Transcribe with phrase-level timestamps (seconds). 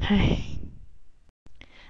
[0.00, 0.38] 嗨，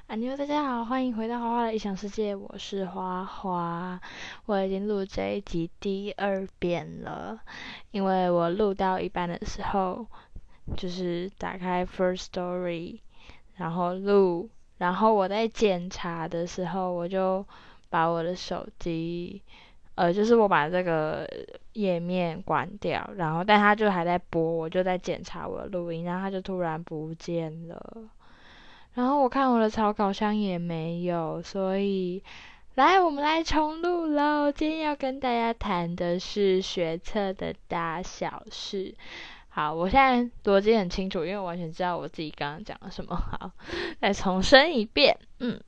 [0.08, 4.00] 阿妞，大家好，欢迎回到花花的异想世界，我是花花。
[4.46, 7.40] 我已经录这一集第二遍了，
[7.92, 10.06] 因为我录到一半的时候，
[10.76, 13.00] 就是打开 First Story，
[13.54, 17.46] 然后录，然后我在检查的时候，我就
[17.88, 19.42] 把我的手机，
[19.94, 21.28] 呃，就是我把这个
[21.74, 27.80] 页面关掉，然后但它就还在播，我就在检查我的录音，然后它就突然不见了。
[28.94, 32.22] 然后我看我的草稿箱也没有，所以
[32.74, 34.50] 来，我们来重录喽。
[34.50, 38.94] 今天要跟大家谈的是学测的大小事。
[39.50, 43.14] 好，我现在逻辑很清楚，因为我完全知道我自己刚刚讲了什么。
[43.14, 43.50] 好，
[44.00, 45.60] 再重申一遍，嗯。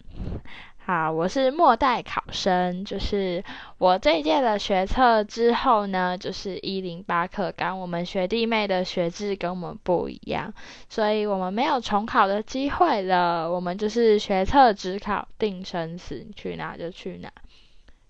[0.86, 3.42] 好，我是末代考生，就是
[3.78, 10.52] 我这一届的学测之后呢，就是一零八课纲，我们学弟妹的学制跟我们不一样，
[10.90, 17.32] 所以我们没有重考的机会了，我们就是学测只考定生死，去哪就去哪。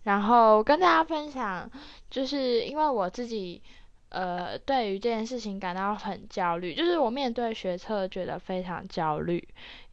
[0.03, 1.70] 然后跟大家分享，
[2.11, 3.62] 就是因为我自己，
[4.09, 9.47] 呃，对于这件事情感到很焦虑，就是我面对学测觉得非常焦虑，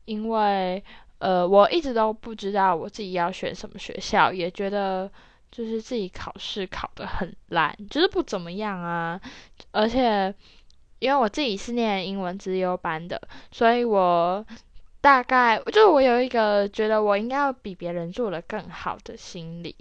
[0.06, 0.84] 因为。
[1.22, 5.08] 呃，我一直都不知道我自己要选什么学校，也觉得
[5.52, 9.22] 就是自己考试考得很烂，就是不怎么样啊。
[9.70, 10.34] 而且
[10.98, 14.44] 因为我自己是念英文资优班的，所以我
[15.00, 19.76] 大概就是我有一个觉得我应该要比别人做的更好的心理，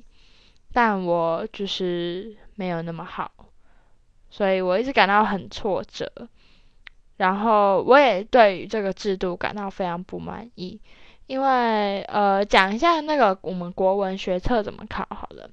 [0.75, 3.33] 但我就是没有那么好，
[4.29, 6.29] 所以我一直感到很挫折。
[7.17, 10.79] 然后我也对于这个制度感到非常不满意。
[11.31, 15.49] 因为呃，讲一下那个我们国文学测怎么考好了。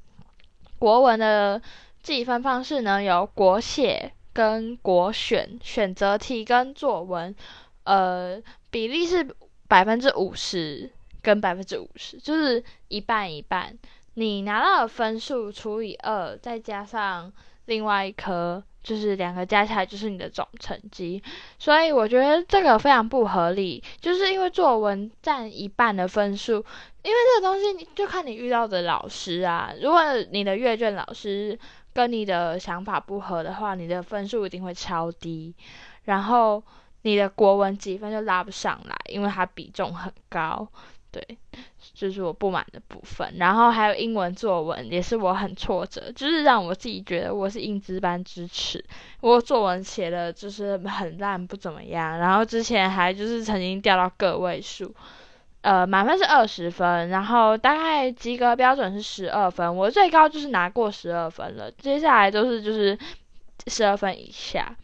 [0.80, 1.62] 国文的
[2.02, 7.36] 计分方式呢，有国写跟国选，选择题跟作文，
[7.84, 9.36] 呃，比例是
[9.68, 13.78] 百分之五十跟百分之五十，就是一半一半。
[14.16, 17.32] 你拿到的分数除以二，再加上
[17.66, 18.64] 另外一科。
[18.88, 21.22] 就是两个加起来就是你的总成绩，
[21.60, 23.84] 所以我觉得这个非常不合理。
[24.00, 29.74] 就是因为作文占一半的分数，因为这个东西你就看你遇到的老师啊。
[29.84, 31.60] 如果你的阅卷老师
[31.92, 35.54] 跟你的想法不合的话，你的分数一定会超低，
[36.06, 36.64] 然后
[37.02, 40.66] 你的国文几分就拉不上来，因为它比重很高。
[41.18, 41.38] 对，
[41.96, 48.84] 就是我不满的部分，然后还有英文作文也是我很挫折，就是让我自己觉得我是英资班支持，
[49.22, 54.94] 我作文写的就是很烂不怎么样，然后之前还就是曾经掉到个位数，
[55.62, 62.96] 呃，满分是二十分，然后大概及格标准是十二分，我最高就是拿过十二分了，接下来都是就是
[63.66, 64.76] 十二分以下，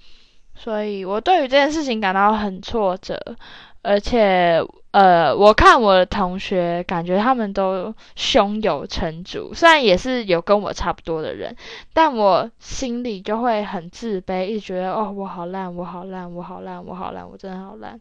[0.56, 3.20] 所以我对于这件事情感到很挫折，
[3.84, 4.60] 而且。
[4.94, 11.58] 呃，我看我的同学，感觉他们都胸有成竹，虽然也是有跟我差不多的人，
[11.94, 18.00] 但我心里就会很自卑，一直觉得哦，我好烂，我好烂，我好烂，我好烂，我真的好烂。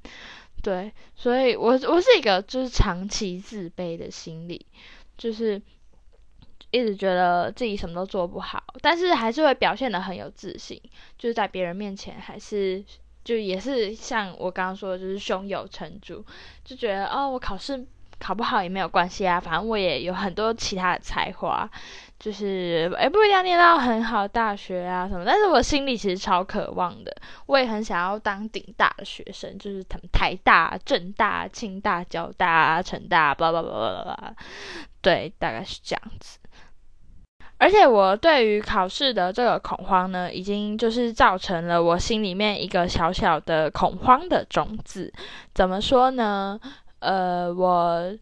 [0.62, 4.66] 对，所以我我是一个就是长期自卑的心理，
[5.16, 5.62] 就是
[6.72, 10.78] 一直觉得自己什么都做不好，但是还是会表现的很有自信，
[11.16, 12.84] 就是在别人面前还是。
[13.24, 16.24] 就也是像我刚刚说的，就是胸有成竹，
[16.64, 17.86] 就觉得哦，我考试
[18.18, 21.68] 考不好也没有关系啊，反正我也有很多其他的才华，
[22.20, 27.12] 就是诶不一定要念到很好大学啊什么，但是我心里其实超渴望的，
[27.46, 34.34] 我也很想要当顶大的学生，就是他们台大、政大、清大、交大、成大，巴拉巴拉巴拉，
[35.00, 36.38] 对，大概是这样子。
[37.62, 45.12] 而且我对于考试的这个恐慌呢，已经就是造成了我心里面一个小小的恐慌的种子。
[45.54, 46.58] 怎么说呢？
[46.98, 48.12] 呃，我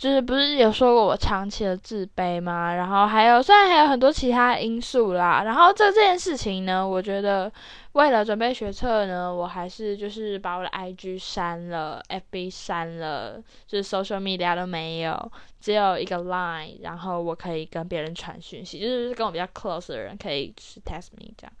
[0.00, 2.74] 就是不是有说过我长期的自卑吗？
[2.74, 5.42] 然后还有，虽然还有很多其他因素啦。
[5.44, 7.52] 然后这这件事情呢，我觉得。
[7.94, 21.52] 为了准备学测呢，我还是就是把我的 IG 删了，FB 删了，就是 social media 都没有，只有一个 Line，然后我可以跟别人传讯息，就是跟我比较 close 的人可以去 test me 这样，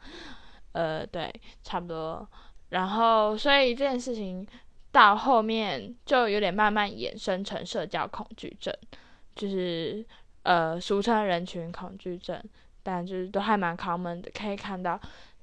[0.70, 2.24] 呃，对，差不多。
[2.68, 4.46] 然后，所以这件事情
[4.92, 8.74] 到后面就有点慢慢衍生成社交恐惧症，
[9.34, 10.04] 就是
[10.42, 12.42] 呃，俗称人群恐惧症，
[12.82, 14.98] 但就是都还蛮 common 的，可以看到。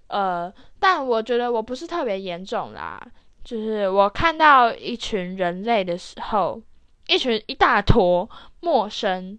[0.07, 3.01] 呃，但我觉得我不是特别严重啦，
[3.44, 6.61] 就是我看到一群人类的时候，
[7.07, 8.29] 一群一大坨
[8.61, 9.38] 陌生，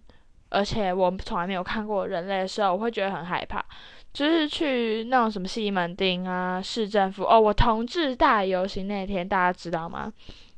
[0.49, 3.63] 而且我从来没有看过人类的时候，我会觉得很害怕。
[4.11, 10.11] 就是去那种什么西门町啊、市政府哦，我同志大游行那天，大家知道吗？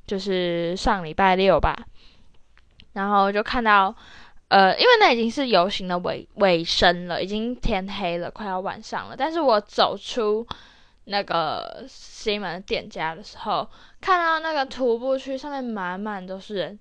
[0.07, 1.75] 就是上礼拜六吧，
[2.93, 3.95] 然后就看到，
[4.47, 9.15] 呃，因为那已经是游行的尾尾声了，已经天黑了，快要晚上了。
[9.15, 10.45] 但是我走出
[11.05, 13.69] 那个西门店家的时候，
[14.01, 16.79] 看到那个徒步区上面满满都是人，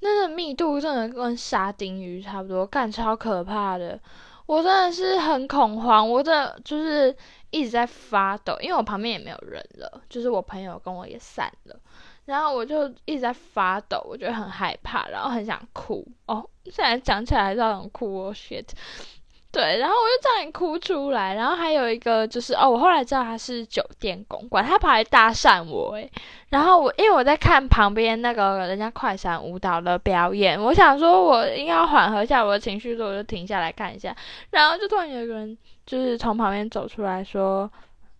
[0.00, 3.98] 那个密度真的跟沙丁鱼差不多，干超可怕的。
[4.46, 7.14] 我真的是很恐慌，我真的就是
[7.50, 11.76] 一直在发抖，因为我旁边也没有人了，就是我朋友跟我也散了。
[12.24, 16.48] 然后我就一直在发抖，我觉得很害怕，然后很想哭哦。
[16.70, 18.66] 虽然讲起来还是很哭哦，shit。
[19.56, 21.34] 对，然后我就差点哭出来。
[21.34, 26.10] 然后还有一个就是哦，我后来知道他是酒店公关，他跑来搭讪我诶。
[26.50, 34.14] 然后我因为我在看旁边那个人家快闪舞蹈的表演，我想说我应该要缓和一下我的情绪，所以我就停下来看一下。
[34.50, 35.56] 然后就突然有一个人
[35.86, 37.70] 就是从旁边走出来说。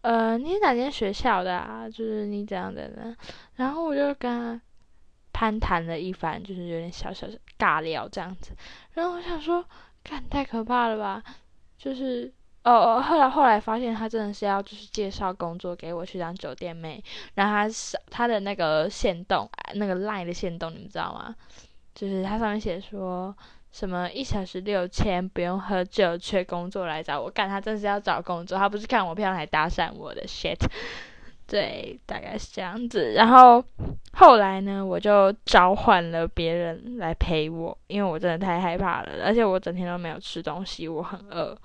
[0.02, 1.88] 呃，你是哪间学校的啊？
[1.90, 3.12] 就是你怎样的呢？
[3.56, 4.60] 然后我就跟他
[5.32, 7.26] 攀谈了一番，就是有点小小
[7.58, 8.52] 尬聊这样子。
[8.92, 9.64] 然后我想说，
[10.06, 11.22] 看太可怕了吧？
[11.76, 12.32] 就是
[12.62, 17.02] 哦哦，后来后来发现他真的是要就是介绍工作给我去当酒店妹。
[17.34, 17.68] 然后他
[18.10, 21.34] 他的那个线动，那个 line 的线动，你们知道吗？
[21.94, 23.34] 就是他上面写说。
[23.72, 27.46] 什么一小时六千，不用喝酒，缺工作来找我干？
[27.46, 30.56] 他真是要找工作，他不是看我漂亮来搭讪我的 shit。
[31.46, 33.12] 对，大概是这样子。
[33.12, 33.64] 然后
[34.14, 41.56] 后来呢，我就召唤了别人来陪我，因为我真的太害怕了，而且我整天都没有吃东西，我很饿。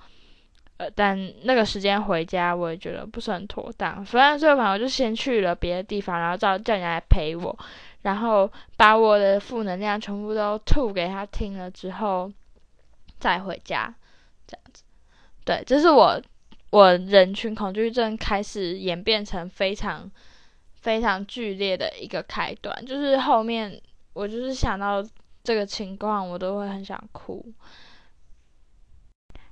[0.78, 4.04] 呃，但那个时间回家，我也觉得不是很妥当。
[4.06, 7.58] 反正最后反正我就先去了别的地方，然后叫叫人来陪我。
[8.02, 12.32] 然后把我的负能量全部都吐给他听了之后，
[13.20, 13.94] 再回家，
[14.48, 14.84] 这样子。
[15.46, 16.20] 对，这是我
[16.72, 20.10] 我人群恐惧症开始演变成非常
[20.74, 22.86] 非常剧烈的一个开端。
[22.86, 23.80] 就是后面
[24.14, 25.02] 我就是想到
[25.44, 27.46] 这个情况，我都会很想哭。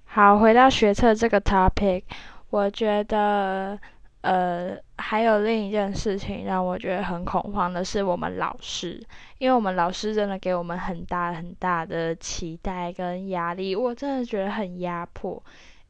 [0.05, 2.03] 好，回到学测这个 topic，
[2.49, 3.79] 我觉得。
[4.21, 9.01] 呃，还有另一件事情让我觉得很恐慌的是，我们老师，
[9.37, 15.41] 因为我们老师真的给我们很大很大的期待跟压力，我真的觉得很压迫。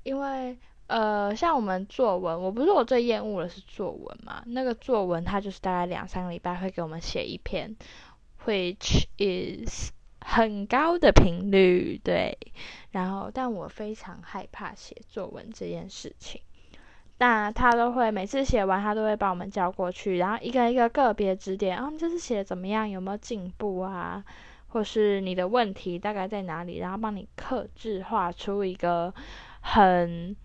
[0.04, 0.56] 因为
[0.90, 7.76] 呃，像我们作文，我不是我最厌恶的是作文嘛，那个作文它就是大概两三个礼拜会给我们写一篇
[8.44, 12.36] ，which is 很高的频率，对。
[12.90, 16.42] 然后，但我非常害怕写作文这件事情。
[17.20, 22.90] 那他都会每次写完，他都会把我们叫过去，然后一个一个个别指点，啊，你这次写的怎么样？
[22.90, 24.26] 有没有进步啊？
[24.70, 26.78] 或是你的问题大概在哪里？
[26.78, 29.14] 然后帮你克制化出一个
[29.62, 30.36] 很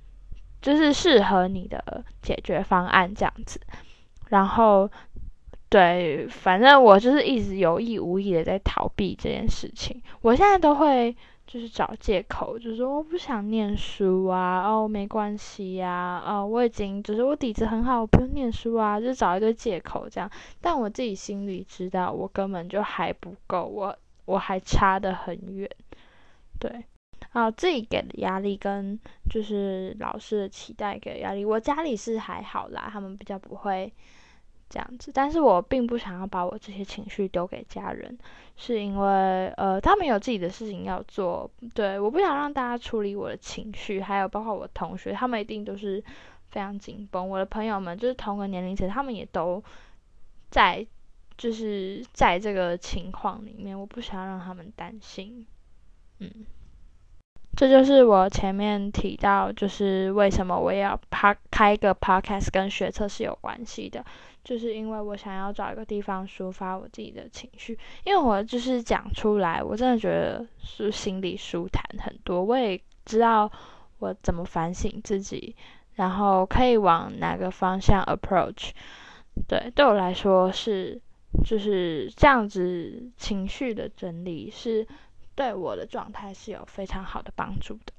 [0.64, 3.60] 就是适合你的解决方案这样子。
[4.30, 4.90] 然后，
[5.68, 10.02] 对，反正我就是一直有意无意的在逃避这件事情。
[10.22, 11.14] 我现在都会。
[11.46, 20.28] 就是找借口，就是说我不想念书啊，哦，没关系呀，哦，我已经就是我底子很好，我不用念书啊，就找一堆借口这样。
[20.62, 23.94] 但我自己心里知道，我根本就还不够，我
[24.24, 25.70] 我还差得很远。
[26.58, 26.82] 对，
[27.34, 28.98] 啊，自己给的压力跟
[29.28, 33.92] 就是老师的期待给的压力，我家里是还好啦，他们比较不会。
[34.70, 38.18] 这样子，但是我并不想要把我这些情绪丢给家人，
[38.56, 46.02] 是因为呃，他们有自己的事情要做，对，我不想让大家处理我的情绪，还有包括我同学，他们一定都是
[46.48, 47.28] 非常紧绷。
[47.28, 49.62] 我的朋友们就是同个年龄层，他们也都
[50.50, 50.84] 在，
[51.36, 55.46] 就是在这个情况里面，我不想让他们担心，
[56.18, 56.30] 嗯。
[57.56, 64.04] 这就是我前面提到，就是为什么我要拍开一个 podcast 跟学测是有关系的，
[64.42, 73.50] 就是因为我想要找一个地方抒发我自己的情绪，因为我就是讲出来，我真的觉得是心里舒坦很多，我也知道
[74.00, 75.54] 我怎么反省自己，
[75.94, 78.70] 然后可以往哪个方向 approach，
[79.46, 81.00] 对，对我来说是
[81.44, 84.84] 就是这样子情绪的整理是。
[85.34, 87.92] 对我的状态是有非常好的帮助的。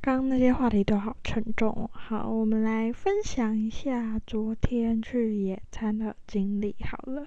[0.00, 1.90] 刚刚那些话题都好沉重哦。
[1.92, 6.76] 好，我们来分享一下昨天去野餐的经历。
[6.84, 7.26] 好了，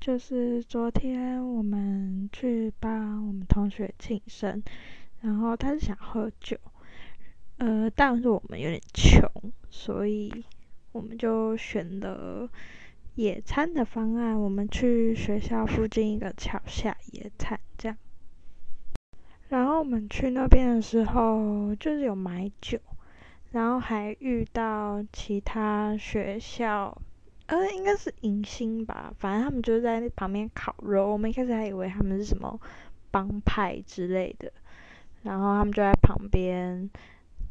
[0.00, 4.62] 就是昨天我们去帮我们同学庆生，
[5.20, 6.56] 然后他是想喝酒，
[7.58, 9.30] 呃，但是我们有点穷，
[9.68, 10.44] 所以
[10.92, 12.48] 我们就选了
[13.16, 14.40] 野餐的方案。
[14.40, 17.98] 我们去学校附近一个桥下野餐，这样。
[19.48, 22.78] 然后我们去那边的时候，就是有买酒，
[23.50, 27.00] 然后还遇到其他学校
[27.46, 31.10] 呃，应该是迎新吧，反正他们就在那旁边烤肉。
[31.10, 32.60] 我们一开始还以为他们是什么
[33.10, 34.52] 帮派之类的，
[35.22, 36.90] 然后他们就在旁边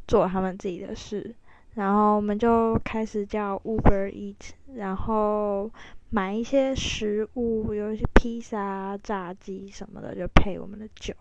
[0.06, 1.34] 做他们自己的事，
[1.74, 5.68] 然后我们就开始叫 Uber Eat，然后
[6.10, 11.12] 买一些食物，有一些披萨、炸鸡什么的，就配我们的酒。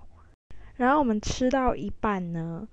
[0.78, 2.68] 然后我们吃到一半呢，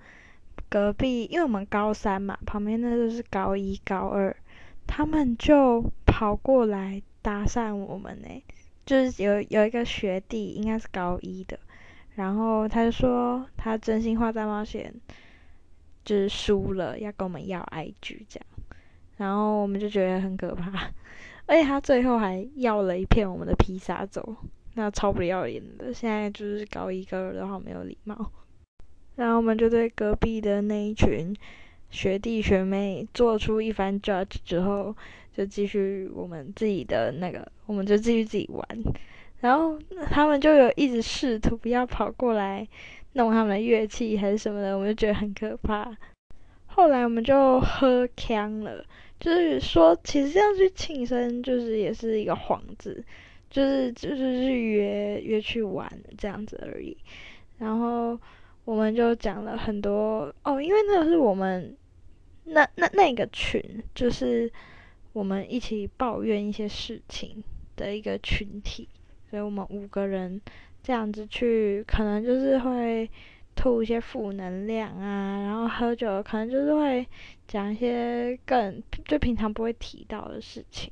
[0.69, 4.35] 隔壁因为我们高三嘛，旁边那都是高一、高二，
[4.87, 8.29] 他们就跑过来搭讪我们呢。
[8.87, 11.59] 就是有有一个学弟，应该是高一的，
[12.17, 14.93] 然后他就说他真心话大冒险
[16.05, 18.47] 就是输了，要跟我们要 IG 这样，
[19.17, 20.91] 然后我们就觉得很可怕，
[21.47, 24.37] 而且他最后还要了一片我们的披萨走。
[24.75, 28.31] 那超不要脸的，现在就是高一高二的话没有礼貌，
[29.17, 31.35] 然后我们就对隔壁的那一群
[31.91, 34.95] 学弟学妹做出一番 judge 之后，
[35.33, 38.67] 就继续我们自己的那个，我们就继续自己玩，
[39.41, 39.79] 然后
[40.11, 42.67] 他们就有一直试图不要跑过来
[43.13, 45.97] 弄他们的乐器还是什么的，我们就觉得很可怕。
[46.67, 48.85] 后来我们就喝呛了，
[49.21, 53.05] 就是说其实要去庆生，就是也是一个幌子。
[53.55, 56.97] 就是就是是约约去玩这样子而已，
[57.57, 58.19] 然后
[58.65, 61.77] 我们就讲了很多哦，因为那个是我们
[62.43, 63.63] 那那那个群，
[63.95, 64.53] 就是
[65.13, 67.45] 我们一起抱怨一些事情
[67.77, 68.89] 的一个群体，
[69.31, 70.41] 所以我们五个人
[70.83, 73.09] 这样子去，可能就是会
[73.55, 77.07] 吐一些负能量啊，然后喝酒可能就是会
[77.47, 80.91] 讲一些更就平常不会提到的事情。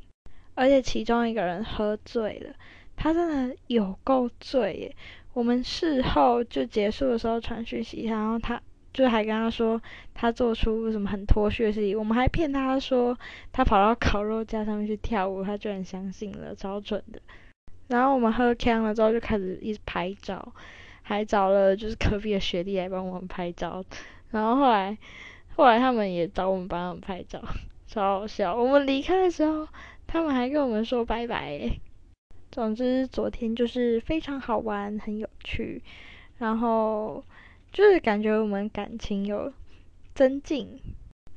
[0.54, 2.54] 而且其中一个人喝醉了，
[2.94, 4.96] 他真的有够醉耶！
[5.32, 8.60] 我们事后就结束的时候传讯息，然后他
[8.92, 9.80] 就还跟他说
[10.12, 13.18] 他做出什么很脱序的事情，我们还骗他说
[13.50, 17.18] 他跑到烤肉架上面去跳舞，他居然相信了，超蠢的。
[17.88, 20.52] 然后我们喝呛了之后就开始一直拍照，
[21.00, 23.82] 还找了就是隔壁的学弟来帮我们拍照，
[24.30, 24.98] 然后后来
[25.56, 27.42] 后来他们也找我们帮他们拍照，
[27.86, 28.54] 超好笑。
[28.54, 29.66] 我们离开的时候。
[30.12, 31.70] 他们还跟我们说拜拜。
[32.50, 35.80] 总之，昨天就是非常好玩，很有趣，
[36.36, 37.24] 然后
[37.72, 39.50] 就是感觉我们感情有
[40.14, 40.78] 增进，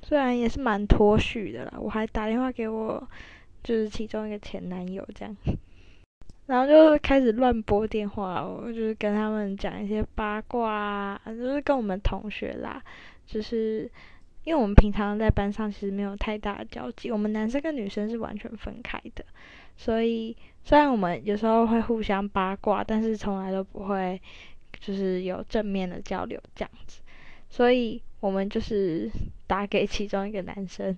[0.01, 1.75] 虽然也是蛮脱序的啦。
[1.79, 3.01] 我还打电话给我
[3.63, 5.33] 就是其中一个前男友这样，
[6.47, 12.83] 然后就开始乱拨电话，我就是跟他们讲一些八卦啊，就是跟我们同学啦，
[13.25, 13.89] 就是。
[14.45, 19.25] 因为我们平常在班上其实没有太大的交集，我们男生跟女生是完全分开的，
[19.75, 24.21] 所以虽然我们有时候会互相八卦，但是从来都不会
[24.79, 27.01] 就是有正面的交流这样子，
[27.49, 29.09] 所以我们就是
[29.47, 30.95] 打给其中一个男生，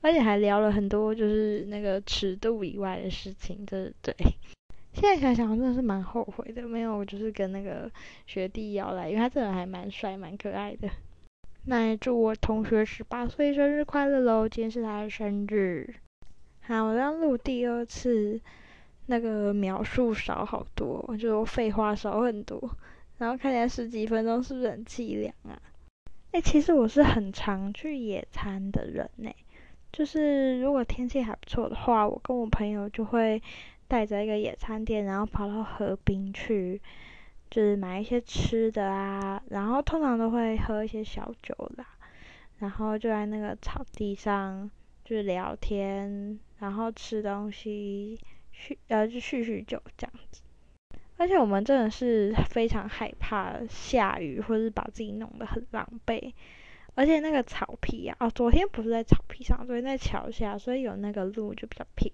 [0.00, 4.12] 而且还聊了很多就是那个尺度以外的事情，这对。
[4.92, 7.90] 现在想想真的是蛮后悔的，没有就是跟那个
[8.26, 10.88] 学弟要来，因为他真的还蛮帅蛮可爱的。
[11.68, 14.48] 那也祝我同学十八岁生日快乐喽！
[14.48, 15.96] 今天是他的生日。
[16.60, 18.40] 好，我刚录第二次，
[19.06, 22.70] 那个描述少好多我，就废话少很多，
[23.18, 25.60] 然后看起来十几分钟是不是很凄凉啊？
[26.30, 29.28] 哎，其实我是很常去野餐的人呢，
[29.92, 33.42] 就是如果天气还不错的话，我跟我朋友就会
[33.88, 36.80] 带着一个野餐垫，然后跑到河滨去。
[37.50, 41.86] 就是买一些吃的啊，然后通常都会喝一些小酒啦，
[42.58, 44.70] 然后就在那个草地上
[45.04, 48.18] 就是聊天，然后吃东西，
[48.52, 50.42] 叙呃就叙叙旧这样子。
[51.18, 56.32] 而且我们真的是非常害怕下雨，或是把自己弄得很狼狈。
[56.96, 62.10] 而且那个草皮啊，哦，昨天不是在草皮上，昨天在桥下，所以有那个路就比较平。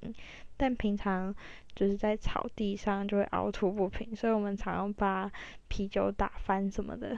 [0.57, 1.33] 但平常
[1.75, 5.31] 就是在草地上就会凹凸不平，所以我们常常把
[5.69, 7.17] 啤酒打翻什么的。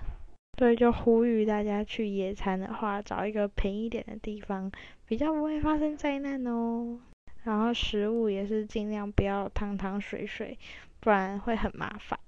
[0.59, 4.71] 所以就呼吁大家去野餐的话，找一个平一点的地方，
[5.07, 7.01] 比较不会发生灾难哦。
[7.45, 10.59] 然后食物也是尽量不要汤汤水水，
[11.01, 12.19] 不然会很麻烦。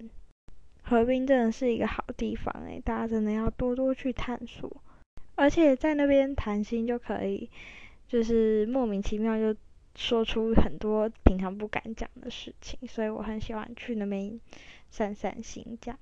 [0.81, 4.69] 河滨真的是一个好地方诶，大家真的要多多去探索。
[5.37, 7.49] 而且在那边谈心就可以，
[8.07, 9.57] 就是莫名其妙就
[9.95, 14.39] 说出很多平常不敢讲的事情，所以我很喜欢去那边
[14.89, 15.77] 散散心。
[15.79, 15.99] 这样，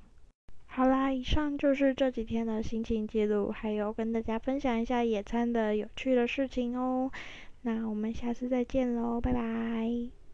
[0.66, 7.12] 好啦，以上就是这几天的心情记录，还有跟大家分享一下野餐的有趣的事情哦。
[7.62, 10.25] 那我们下次再见喽，拜拜。